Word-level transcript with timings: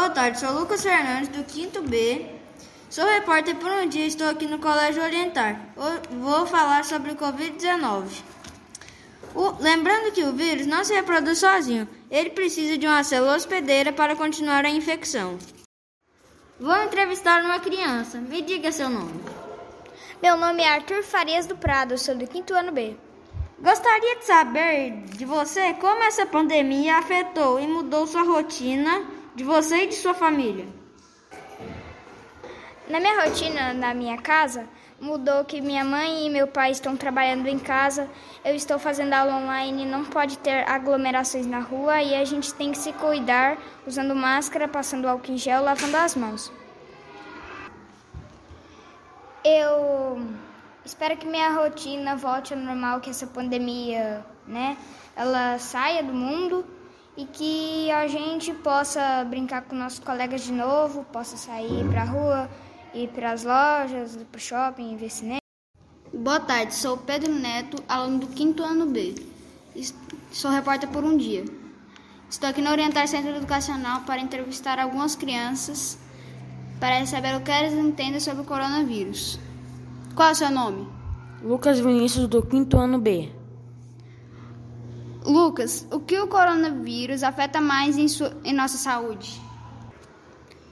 Boa 0.00 0.08
tarde, 0.08 0.40
sou 0.40 0.52
Lucas 0.52 0.82
Fernandes, 0.82 1.28
do 1.28 1.44
5 1.46 1.82
B. 1.82 2.24
Sou 2.88 3.04
repórter 3.04 3.54
por 3.56 3.70
um 3.70 3.86
dia, 3.86 4.06
estou 4.06 4.30
aqui 4.30 4.46
no 4.46 4.58
Colégio 4.58 5.02
Orientar. 5.02 5.60
Vou 6.10 6.46
falar 6.46 6.86
sobre 6.86 7.12
o 7.12 7.16
Covid-19. 7.16 8.06
Lembrando 9.60 10.10
que 10.10 10.24
o 10.24 10.32
vírus 10.32 10.66
não 10.66 10.82
se 10.84 10.94
reproduz 10.94 11.40
sozinho, 11.40 11.86
ele 12.10 12.30
precisa 12.30 12.78
de 12.78 12.86
uma 12.86 13.04
célula 13.04 13.36
hospedeira 13.36 13.92
para 13.92 14.16
continuar 14.16 14.64
a 14.64 14.70
infecção. 14.70 15.38
Vou 16.58 16.82
entrevistar 16.82 17.44
uma 17.44 17.60
criança. 17.60 18.16
Me 18.22 18.40
diga 18.40 18.72
seu 18.72 18.88
nome. 18.88 19.22
Meu 20.22 20.34
nome 20.34 20.62
é 20.62 20.68
Arthur 20.70 21.02
Farias 21.02 21.44
do 21.44 21.58
Prado, 21.58 21.98
sou 21.98 22.14
do 22.14 22.26
5 22.26 22.54
ano 22.54 22.72
B. 22.72 22.96
Gostaria 23.58 24.16
de 24.16 24.24
saber 24.24 25.02
de 25.14 25.26
você 25.26 25.74
como 25.74 26.02
essa 26.04 26.24
pandemia 26.24 26.96
afetou 26.96 27.60
e 27.60 27.66
mudou 27.66 28.06
sua 28.06 28.22
rotina 28.22 29.19
de 29.34 29.44
você 29.44 29.84
e 29.84 29.86
de 29.86 29.94
sua 29.94 30.14
família? 30.14 30.66
Na 32.88 32.98
minha 32.98 33.24
rotina, 33.24 33.72
na 33.72 33.94
minha 33.94 34.18
casa, 34.18 34.68
mudou 35.00 35.44
que 35.44 35.60
minha 35.60 35.84
mãe 35.84 36.26
e 36.26 36.30
meu 36.30 36.46
pai 36.46 36.72
estão 36.72 36.96
trabalhando 36.96 37.46
em 37.46 37.58
casa, 37.58 38.10
eu 38.44 38.54
estou 38.54 38.78
fazendo 38.78 39.12
aula 39.12 39.36
online, 39.36 39.86
não 39.86 40.04
pode 40.04 40.36
ter 40.38 40.68
aglomerações 40.68 41.46
na 41.46 41.60
rua 41.60 42.02
e 42.02 42.14
a 42.14 42.24
gente 42.24 42.52
tem 42.52 42.72
que 42.72 42.78
se 42.78 42.92
cuidar 42.92 43.56
usando 43.86 44.14
máscara, 44.14 44.66
passando 44.66 45.08
álcool 45.08 45.32
em 45.32 45.38
gel, 45.38 45.62
lavando 45.62 45.96
as 45.96 46.14
mãos. 46.16 46.52
Eu 49.44 50.28
espero 50.84 51.16
que 51.16 51.26
minha 51.26 51.50
rotina 51.50 52.14
volte 52.16 52.52
ao 52.52 52.60
normal, 52.60 53.00
que 53.00 53.08
essa 53.08 53.26
pandemia, 53.26 54.26
né, 54.46 54.76
ela 55.16 55.58
saia 55.58 56.02
do 56.02 56.12
mundo 56.12 56.66
e 57.16 57.24
que 57.24 57.90
a 57.90 58.06
gente 58.06 58.52
possa 58.54 59.24
brincar 59.24 59.62
com 59.62 59.74
nossos 59.74 59.98
colegas 59.98 60.42
de 60.42 60.52
novo, 60.52 61.04
possa 61.12 61.36
sair 61.36 61.86
para 61.88 62.02
a 62.02 62.04
rua, 62.04 62.50
ir 62.94 63.08
para 63.08 63.32
as 63.32 63.44
lojas, 63.44 64.16
para 64.30 64.38
o 64.38 64.40
shopping, 64.40 64.96
ver 64.96 65.10
cinema. 65.10 65.40
Boa 66.12 66.40
tarde, 66.40 66.74
sou 66.74 66.96
Pedro 66.96 67.32
Neto, 67.32 67.82
aluno 67.88 68.20
do 68.20 68.26
5 68.26 68.62
ano 68.62 68.86
B. 68.86 69.14
Sou 70.30 70.50
repórter 70.50 70.88
por 70.88 71.04
um 71.04 71.16
dia. 71.16 71.44
Estou 72.28 72.48
aqui 72.48 72.60
no 72.60 72.70
Orientar 72.70 73.08
Centro 73.08 73.30
Educacional 73.30 74.02
para 74.02 74.20
entrevistar 74.20 74.78
algumas 74.78 75.16
crianças 75.16 75.98
para 76.78 77.04
saber 77.06 77.36
o 77.36 77.40
que 77.40 77.50
elas 77.50 77.72
entendem 77.72 78.20
sobre 78.20 78.42
o 78.42 78.44
coronavírus. 78.44 79.38
Qual 80.14 80.28
é 80.28 80.32
o 80.32 80.34
seu 80.34 80.50
nome? 80.50 80.88
Lucas 81.42 81.80
Vinícius, 81.80 82.28
do 82.28 82.46
5 82.48 82.76
ano 82.76 82.98
B. 82.98 83.39
Lucas, 85.50 85.84
o 85.90 85.98
que 85.98 86.16
o 86.16 86.28
coronavírus 86.28 87.24
afeta 87.24 87.60
mais 87.60 87.98
em, 87.98 88.06
sua, 88.06 88.32
em 88.44 88.54
nossa 88.54 88.78
saúde? 88.78 89.42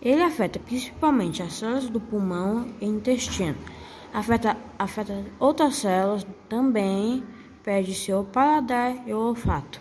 Ele 0.00 0.22
afeta 0.22 0.60
principalmente 0.60 1.42
as 1.42 1.54
células 1.54 1.90
do 1.90 2.00
pulmão 2.00 2.72
e 2.80 2.86
intestino. 2.86 3.58
Afeta, 4.14 4.56
afeta 4.78 5.24
outras 5.40 5.74
células 5.74 6.24
também, 6.48 7.24
perde 7.64 7.92
seu 7.96 8.22
paladar 8.22 8.94
e 9.08 9.12
o 9.12 9.18
olfato. 9.18 9.80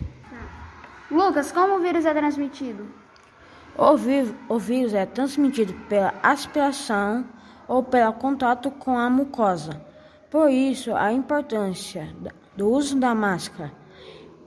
Lucas, 1.11 1.51
como 1.51 1.75
o 1.75 1.79
vírus 1.81 2.03
é 2.03 2.11
transmitido? 2.11 2.87
O, 3.77 3.95
vírus, 3.95 4.33
o 4.49 4.57
vírus 4.57 4.95
é 4.95 5.05
transmitido 5.05 5.71
pela 5.87 6.15
aspiração 6.23 7.27
ou 7.67 7.83
pelo 7.83 8.13
contato 8.13 8.71
com 8.71 8.97
a 8.97 9.07
mucosa. 9.07 9.79
Por 10.31 10.49
isso, 10.49 10.95
a 10.95 11.13
importância 11.13 12.11
do 12.57 12.67
uso 12.71 12.99
da 12.99 13.13
máscara 13.13 13.71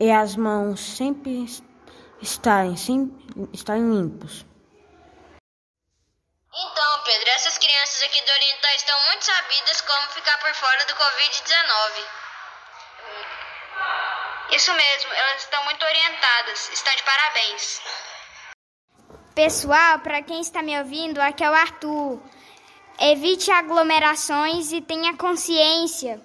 e 0.02 0.10
as 0.10 0.34
mãos 0.34 0.80
sempre 0.80 1.46
estarem, 2.20 2.76
sempre 2.76 3.14
estarem 3.52 3.88
limpos. 3.88 4.44
Então, 6.52 7.02
Pedro, 7.04 7.28
essas 7.30 7.56
crianças 7.56 8.02
aqui 8.02 8.20
do 8.20 8.32
Oriental 8.32 8.70
estão 8.74 9.00
muito 9.06 9.24
sabidas 9.24 9.80
como 9.82 10.10
ficar 10.10 10.38
por 10.38 10.52
fora 10.54 10.84
do 10.86 10.94
Covid-19. 10.94 12.04
Isso 14.56 14.74
mesmo, 14.74 15.12
elas 15.12 15.42
estão 15.42 15.64
muito 15.66 15.86
orientadas, 15.86 16.68
estão 16.72 16.96
de 16.96 17.02
parabéns. 17.04 17.80
Pessoal, 19.36 20.00
para 20.00 20.20
quem 20.22 20.40
está 20.40 20.64
me 20.64 20.76
ouvindo, 20.80 21.20
aqui 21.20 21.44
é 21.44 21.50
o 21.50 21.54
Arthur. 21.54 22.20
Evite 22.98 23.52
aglomerações 23.52 24.72
e 24.72 24.80
tenha 24.82 25.16
consciência. 25.16 26.20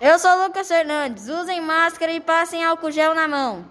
Eu 0.00 0.18
sou 0.18 0.34
Lucas 0.42 0.66
Fernandes. 0.66 1.28
Usem 1.28 1.60
máscara 1.60 2.10
e 2.10 2.20
passem 2.20 2.64
álcool 2.64 2.90
gel 2.90 3.14
na 3.14 3.28
mão. 3.28 3.68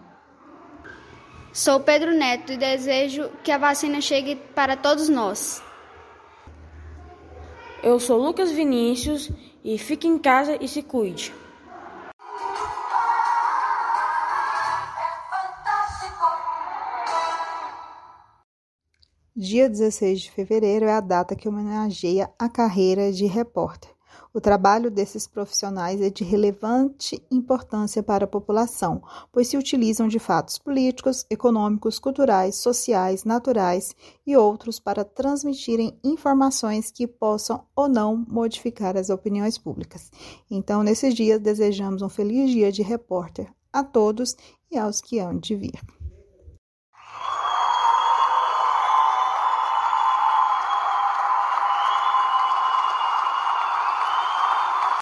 Sou 1.52 1.80
Pedro 1.80 2.12
Neto 2.12 2.54
e 2.54 2.58
desejo 2.58 3.32
que 3.44 3.52
a 3.52 3.58
vacina 3.58 4.00
chegue 4.00 4.36
para 4.36 4.78
todos 4.78 5.10
nós. 5.10 5.60
Eu 7.82 8.00
sou 8.00 8.22
Lucas 8.22 8.52
Vinícius 8.52 9.32
e 9.64 9.80
fique 9.80 10.08
em 10.08 10.20
casa 10.20 10.56
e 10.62 10.68
se 10.68 10.84
cuide. 10.84 11.34
Dia 19.36 19.68
16 19.68 20.22
de 20.22 20.32
fevereiro 20.32 20.86
é 20.86 20.94
a 20.94 21.02
data 21.02 21.36
que 21.36 21.50
homenageia 21.50 22.30
a 22.38 22.48
carreira 22.48 23.12
de 23.12 23.26
repórter. 23.26 23.99
O 24.34 24.40
trabalho 24.40 24.92
desses 24.92 25.28
profissionais 25.28 26.02
é 26.02 26.10
de 26.10 26.24
relevante 26.24 27.22
importância 27.32 28.04
para 28.04 28.26
a 28.26 28.28
população, 28.28 29.02
pois 29.32 29.48
se 29.48 29.58
utilizam 29.58 30.08
de 30.08 30.20
fatos 30.20 30.58
políticos, 30.58 31.26
econômicos, 31.30 32.00
culturais, 32.00 32.56
sociais, 32.56 33.24
naturais 33.24 33.96
e 34.26 34.36
outros 34.38 34.80
para 34.80 35.04
transmitirem 35.04 35.98
informações 36.04 36.92
que 36.92 37.08
possam 37.08 37.64
ou 37.76 37.88
não 37.88 38.26
modificar 38.28 38.96
as 38.98 39.10
opiniões 39.10 39.58
públicas. 39.58 40.12
Então, 40.50 40.84
nesses 40.84 41.14
dias, 41.14 41.40
desejamos 41.40 42.02
um 42.02 42.10
feliz 42.10 42.52
dia 42.52 42.72
de 42.72 42.82
repórter 42.82 43.48
a 43.72 43.84
todos 43.84 44.36
e 44.72 44.78
aos 44.78 45.02
que 45.02 45.20
hão 45.20 45.38
de 45.38 45.56
vir. 45.56 45.99